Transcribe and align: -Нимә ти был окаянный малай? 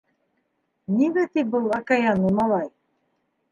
-Нимә 1.01 1.27
ти 1.35 1.45
был 1.53 1.69
окаянный 1.81 2.35
малай? 2.41 2.69